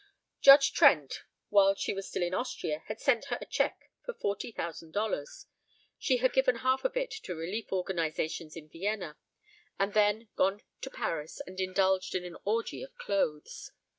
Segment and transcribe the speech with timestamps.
[0.41, 4.51] Judge Trent, while she was still in Austria, had sent her a cheque for forty
[4.51, 5.45] thousand dollars.
[5.99, 9.19] She had given half of it to relief organizations in Vienna,
[9.77, 13.73] and then gone to Paris and indulged in an orgy of clothes.